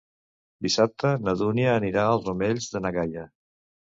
Dissabte 0.67 1.11
na 1.25 1.35
Dúnia 1.41 1.75
anirà 1.81 2.05
als 2.13 2.31
Omells 2.33 2.71
de 2.73 2.81
na 2.87 2.93
Gaia. 2.97 3.27